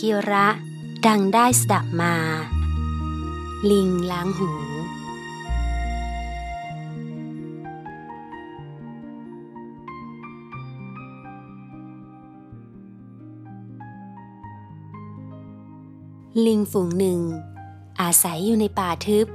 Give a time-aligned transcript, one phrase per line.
[0.00, 0.48] กิระ
[1.06, 2.14] ดังได้สดับมา
[3.70, 4.50] ลิงล้างหู
[16.46, 17.20] ลิงฝูงหนึ่ง
[18.00, 19.26] อาศัยอยู่ในป่าทึบ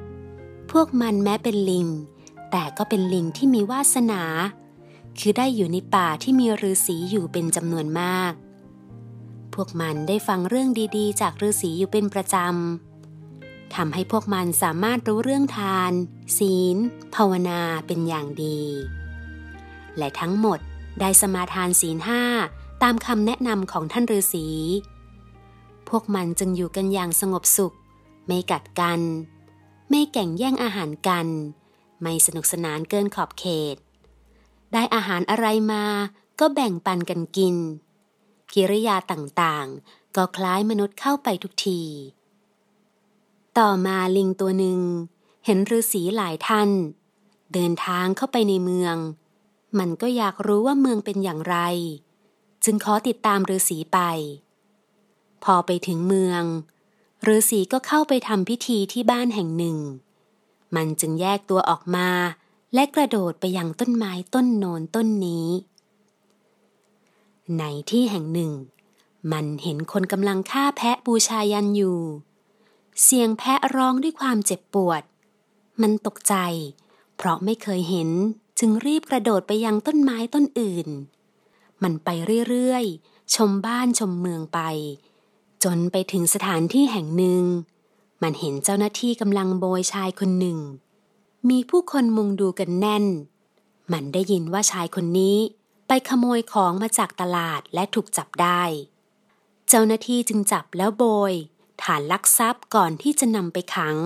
[0.72, 1.88] พวกมันแม้เป็นลิง
[2.52, 4.24] แต่ก็เป็นลิงที่มีวาสนา
[5.20, 8.34] คือได้อยู่ในป่าที่มีฤาษีอยู่เป็นจำนวนมาก
[9.56, 15.92] พวกมันได้ฟังเรื่องดีๆ จากฤาษีอยู่เป็นประจำทำให้พวกมันสามารถรู้เรื่องทาน
[16.38, 16.78] ศีล
[17.16, 18.62] ภาวนาเป็นอย่างดี
[19.98, 20.60] และทั้งหมด
[21.00, 22.24] ได้สมาทานศีลห้า
[22.84, 24.48] ตามคำแนะนำของท่านฤาษี
[25.90, 27.76] พวกมันจึงอยู่กันอย่างสงบสุข
[28.28, 29.02] ไม่กัดกัน
[29.90, 31.28] ไม่แก่งแย่งอาหารกัน
[32.02, 33.76] ไม่สนุกสนานเกินขอบเขต
[34.74, 35.84] ได้อาหารอะไรมา
[36.40, 37.56] ก็แบ่งปันกันกิน
[38.54, 41.82] กิริยาต่างๆ ก็คล้ายมนุษย์เข้าไปทุกที
[43.58, 44.80] ต่อมาลิงตัวหนึ่ง
[45.46, 46.70] เห็นฤาษีหลายท่าน
[47.54, 48.96] เดินทางเข้าไปในเมือง
[49.80, 51.58] มันก็อยากรู้ว่าเมืองเป็นอย่างไร
[52.64, 54.00] จึงขอติดตามฤาษีไป
[55.44, 56.44] พอไปถึงเมือง
[57.28, 59.78] ฤาษีก็เข้าไปทำพิธีที่บ้านแห่งหนึ่ง
[60.76, 62.10] มันจึงแยกตัวออกมา
[62.74, 65.48] และกระโดดไปยังต้นไม้ต้นโนนต้นนี้
[67.58, 68.52] ในที่แห่งหนึ่ง
[69.32, 72.00] มันเห็นคนกำลังฆ่าแพะบูชายันอยู่
[73.04, 75.04] เสียงแพะร้องด้วยความเจ็บปวด
[75.82, 76.36] มันตกใจ
[77.16, 78.10] เพราะไม่เคยเห็น
[78.60, 80.88] จึงรีบกระโดดไปยังต้นไม้ต้นอื่น
[81.84, 82.10] มันไป
[82.50, 84.60] เรื่อยๆ ชมบ้านชมเมืองไป
[85.64, 87.44] จนไปถึงสถานที่แห่งหนึ่ง
[88.22, 90.58] มันเห็นเจ้าหน้าที่กำลังโบยชายคนหนึ่ง
[91.50, 93.06] มีผู้คนมุงดูกันแน่น
[93.92, 95.38] มันได้ยินว่าชายคนนี้
[95.92, 98.62] ไปขโมยของมาจากตลาดและถูกจับได้
[99.68, 101.34] เจ้าหน้าที่จึงจับแล้วโบย
[101.84, 103.98] ฐานลักทรัพย์ก่อนที่จะนำไปขัง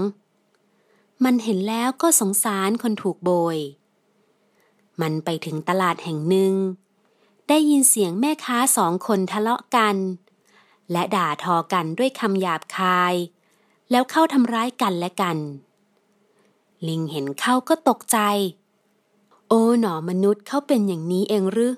[1.23, 3.57] มันเห็นแล้วก็สงสารคนถูกโบย
[5.01, 6.53] มันไปถึงตลาดแห่งหนึ่ง
[7.47, 9.95] ได้ยินเสียงแม่ค้าสองคนทะเลาะกัน
[10.91, 13.13] และด่าทอกันด้วยคำหยาบคาย
[13.91, 15.37] แล้วเข้าทำร้ายกันและกัน
[16.87, 18.19] ลิงเห็นเข้าก็ตกใจ
[19.55, 21.73] อ้หนอมนุษย์เขาเป็นอย่างนี้เองหรือ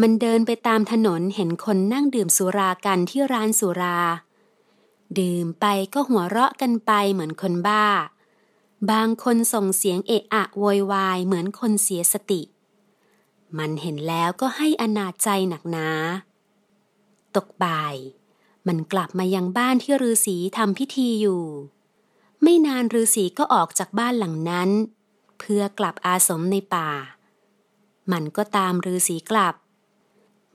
[0.00, 3.98] มันเดินไปตามถนนเห็นคนนั่งดื่มสุรากันที่ร้านสุรา
[5.18, 7.86] ดื่มไปก็หัวเราะกันไปเหมือนคนบ้า
[8.90, 12.42] บางคนส่งเสียงเอะอะโวยวายเหมือนคนเสียสติ
[13.58, 15.88] มันเห็นแล้วก็ให้อนาจใจหนักหนา
[17.36, 17.96] ตกบ่าย
[18.66, 21.42] มันกลับมายังบ้านที่ฤาษีทำพิธีอยู่
[22.42, 24.70] ไม่นานฤาษีก็ออกจากบ้านหลังนั้น
[25.38, 26.88] เพื่อกลับอาสมในป่า
[28.12, 29.54] มันก็ตามฤาษีกลับ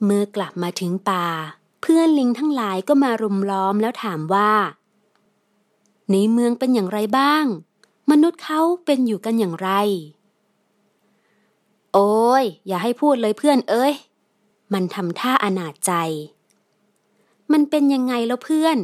[0.03, 1.25] เมื่อกลับมาถึงป่า
[1.81, 4.51] เพื่อนลิงทั้งหลายก็มารุมล้อมแล้วถามว่า
[6.11, 7.45] ในเมืองเป็นอย่างไรบ้าง
[8.11, 9.69] มนุษย์เขาเป็นอยู่กันอย่างไร
[11.93, 13.93] โอ้ย อย่าให้พูดเลยเพื่อนเอ้ย
[14.73, 15.93] มันทำท่าอนาจใจ
[17.51, 18.77] มันเป็นยังไงแล้วเพื่อน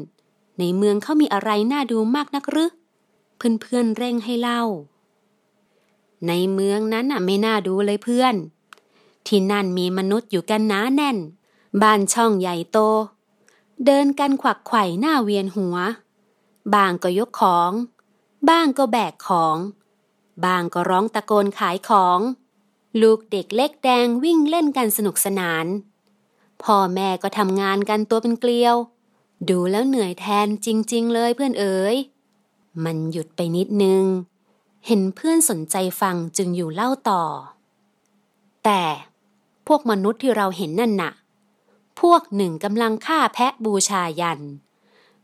[0.59, 2.71] ในเมืองเขามีอะไรน่าดูมากนักหรือ
[3.37, 4.61] เพื่อนเพื่อนเร่งให้เล่า
[6.27, 8.35] ในเมืองนั้นน่ะไม่น่าดูเลยเพื่อน
[9.27, 11.17] ที่นั่นมีมนุษย์อยู่กันหนาแน่น
[11.81, 12.77] บ้านช่องใหญ่โต
[13.85, 15.77] เดินกันขวักไขว่หน้าเวียนหัว
[16.73, 17.71] บางก็ยกของ
[18.49, 19.57] บ้างก็แบกของ
[20.45, 22.19] บางก็ร้องตะโกนขายของ
[23.01, 25.65] ลูกเด็กเล็กแดงวิ่งเล่นกันสนุกสนาน
[26.63, 28.75] พ่อแม่ก็ทำงานกันตัวเป็นเกลียว
[29.49, 31.95] ดูแล้วเหนื่อยแทนจริง ๆ เลยเพื่อนเอ๋ย
[32.83, 34.03] มันหยุดไปนิดนึง
[34.87, 37.23] เห็นเพื่อนสนใจฟังจึงอยู่เล่าต่อ
[38.65, 38.83] แต่
[39.67, 41.13] พวกมนุษย์ที่เราเห็นนั่นน่ะ
[42.01, 44.41] พวกหนึ่งกำลังฆ่าแพะบูชายัน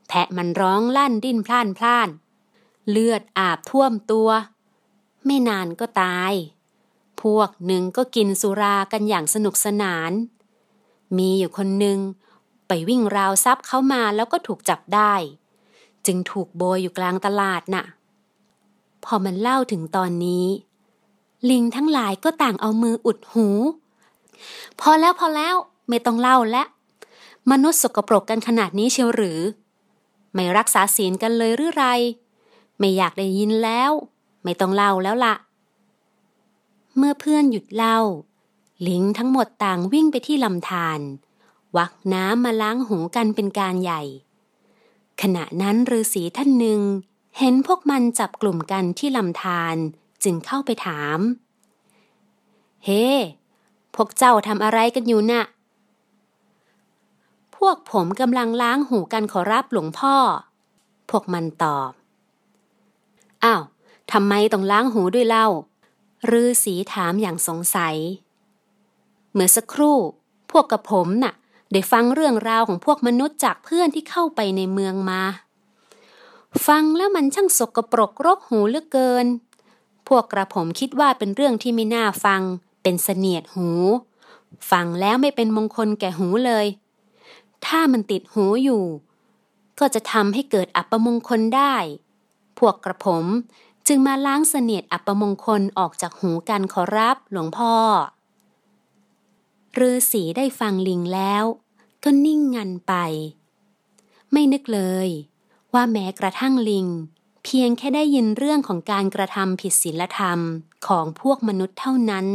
[0.08, 2.10] แพะมันร้องลั่นดิ้นพล่านพล่าน
[2.90, 4.30] เลือดอาบท่วมตัว
[5.26, 6.34] ไม่นานก็ตาย
[7.22, 10.12] พวกหนึ่งก็กินสุรากันอย่างสนุกสนาน
[11.18, 12.00] มีอยู่คนหนึ่ง
[12.68, 15.14] ไปวิ่งราวทรัพย์เขามาแล้วก็ถูกจับได้
[16.06, 17.86] จึงถูกโบยอยู่กลางตลาดน่ะ
[19.06, 20.46] พอมันเล่าถึงตอนนี้
[21.50, 23.48] ลิงทั้งหลายก็ต่างเอามืออุดหู
[24.80, 25.56] พอแล้วพอแล้ว
[25.90, 26.64] ไม่ต้องเล่าและ
[27.52, 29.40] มนุษย์สกปรกกันขนาดนี้เชียวหรือ
[30.34, 31.86] ไม่รักษาศีลกันเลยหรือไร
[32.80, 33.92] ไม่อยากได้ยินแล้ว
[34.44, 35.36] ไม่ต้องเล่าแล้วละ่ะ
[36.98, 37.98] เมื่อเพื่อนหยุดเล่า
[38.88, 41.00] ลิงทั้งหมดต่างวิ่งไปที่ลำธาร
[41.78, 44.02] วักน้ำมาล้างหูกันเป็นการใหญ่
[45.22, 46.82] ขณะนั้นฤาษีท่านหนึ่ง
[47.38, 49.76] เห็นพวกมันจับกลุ่มกันที่ลำธาร
[50.24, 51.20] จึงเข้าไปถาม
[52.86, 53.22] เฮ้ hey,
[53.96, 55.44] พวกเจ้าทำอะไรกันอยู่นะ่ะ
[57.58, 60.16] พวกผมกำลังล้างหูกันขอรับหลวงพ่อ
[61.10, 61.92] พวกมันตอบ
[63.44, 63.62] อ้าว
[64.12, 65.48] ทำไมต้องล้างหูด้วยเล่า
[66.32, 67.96] ฤาษีถามอย่างสงสัย
[69.32, 69.98] เมื่อสักครู่
[70.52, 71.34] พวกกับผมน่ะ
[71.72, 75.22] ได้ฟังเรื่องราวของพวกมนุษย์จากเพื่อนที่เข้าไปในเมืองมา
[76.68, 79.26] ฟังแล้วมันช่างสกปรกรกหูเหลือเกิน
[80.08, 82.42] พวกกระผมคิดว่าเป็นเรื่องที่ไม่น่าฟัง
[82.84, 83.70] เป็นเสนียดหู
[84.72, 86.66] ฟังแล้วไม่เป็นมงคลแก่หูเลย
[87.66, 88.84] ถ้ามันติดหูอยู่
[89.80, 91.76] ก็จะทำให้เกิดอัปมงคลได้
[92.60, 93.26] พวกกระผม
[93.88, 97.74] จึงมาล้างเสนียดอัปมงคลออกจากหูกันขอรับหลวงพ่อ
[99.80, 101.44] ฤาษีได้ฟังลิงแล้ว
[102.04, 102.94] ก็นิ่งงันไป
[104.32, 105.10] ไม่นึกเลย
[105.74, 106.88] ว่าแม้กระทั่งลิง
[107.44, 110.40] เพียงแค่ได้ยินเรื่องของการกระทำผิดศีลธรรม
[110.88, 112.26] ของพวกมนุษย์เท่านั้น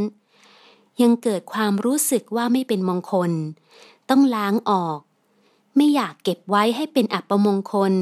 [1.02, 3.30] ยังเกิดความรู้สึกว่าไม่เป็นมงคล
[4.10, 4.98] ต้องล้างออก
[5.76, 7.92] ไม่อยากเก็บไว้ให้เป็นอัปมงคล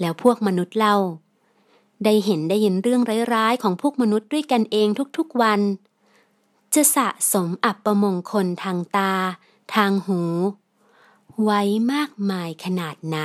[0.00, 0.96] แล้วพวกมนุษย์เล่า
[2.04, 3.02] ได้เห็นได้ยินเรื่อง
[3.34, 4.88] ร้ายๆของพวกมนุษย์ด้วยกันเอง
[5.18, 5.60] ทุกๆวัน
[6.74, 9.12] จะสะสมอัปมงคลทางตา
[9.74, 10.20] ทางหู
[11.42, 11.60] ไว้
[11.92, 13.18] มากมายขนาดไหน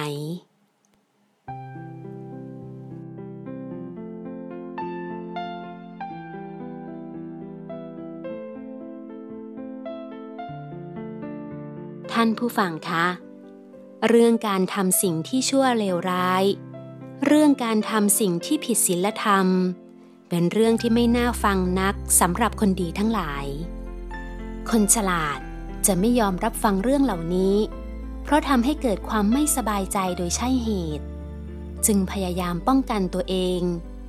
[12.20, 13.06] ท่านผู้ฟังคะ
[14.10, 16.44] เรื่องการทำสิ่งที่ชั่วเลวร้าย
[17.26, 19.48] เรื่องการทำสิ่งที่ผิดศีลธรรม
[20.30, 23.46] เป็นเรื่องที่ไม่น่าฟังนักสำหรับคนดีทั้งหลาย
[24.70, 25.40] คนฉลาด
[25.88, 27.56] จะไม่ยอมรับฟังเรื่องเหล่านี้
[28.24, 30.70] เพราะทำให้เกิดความไม่สบายใจโดยใช่เห
[31.00, 31.06] ตุ
[31.86, 33.62] จึงพยายามป้องกันตัวเอง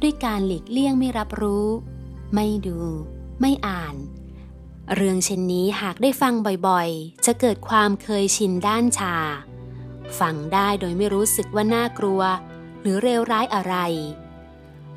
[0.03, 1.67] ด้วยการหลีกเลี่ยงไม่รับรู้
[2.35, 2.81] ไม่ดู
[3.41, 3.95] ไม่อ่าน
[4.95, 6.35] เรื่องเช่นนี้หากได้ฟัง
[6.69, 9.17] บ่อยๆ จะเกิดความเคยชินด้านชา
[10.21, 12.23] ฟังได้โดยไม่รู้สึกว่าน่ากลัว
[12.81, 13.75] หรือเลวร้ายอะไร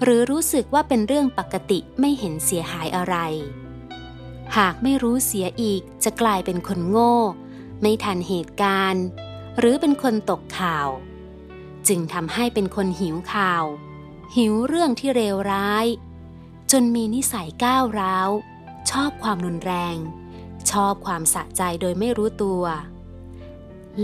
[0.03, 3.15] หรือรู้สึกว่าเป็นเรื่องปกติไม่เห็นเสียหายอะไร
[4.57, 7.15] หากไม่รู้เสียอีกจะกลายเป็นคนโง่
[7.81, 9.05] ไม่ทันเหตุการณ์
[9.59, 10.87] หรือเป็นคนตกข่าว
[11.87, 13.63] จึงทำให้เป็นคนหิวข่าว
[14.35, 15.85] หิวเรื่องที่เลวร้าย
[16.71, 18.29] จนมีนิสัยก้าวร้าว
[18.91, 19.95] ชอบความรุนแรง
[20.71, 22.63] ชอบความสะใจโดยไม่รู้ตัว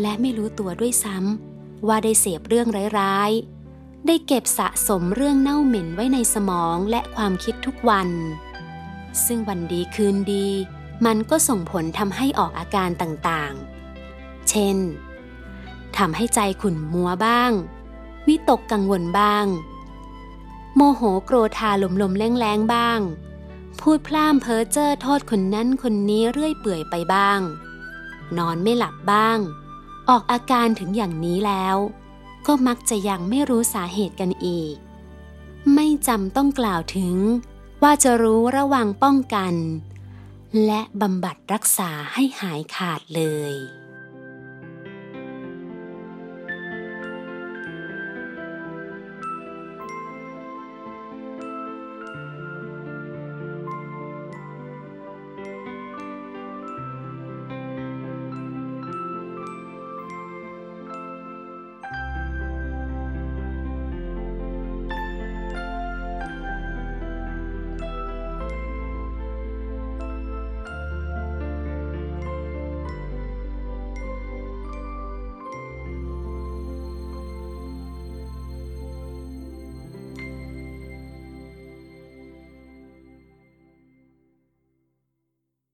[0.02, 2.68] และไม่รู้ตัวด้วยซ้ำว่าได้เสพเรื่อง
[3.00, 8.10] ร้ายๆ ได้เก็บสะสมเรื่องเน่าเหม็นไว้ในสมองและความคิดทุกวัน
[9.26, 10.48] ซึ่งวันดีคืนดี
[11.06, 14.78] มันก็ส่งผลทำให้ออกอาการต่างๆ เช่น
[15.98, 17.52] ทำให้ใจขุ่นมัวบ้าง
[18.28, 19.46] วิตกกังวลบ้าง
[20.76, 23.00] โมโหโกรธาหลมลมแรงแรงบ้าง
[23.82, 27.40] พูดพล่ามเพ้อเจ้อโทษคนนั้นคนนี้เรื่อยเปื่อยไปบ้าง
[28.38, 29.40] นอนไม่หลับบ้าง
[30.10, 31.78] ออกอาการถึงอย่างนี้แล้ว
[32.48, 34.76] ก็มักจะยังไม่รู้สาเหตุกันอีก
[35.74, 37.16] ไม่จำต้องกล่าวถึง
[37.84, 39.54] ว่าจะรู้ระวังป้องกัน
[40.66, 43.54] และบำบัดรักษาให้หายขาดเลย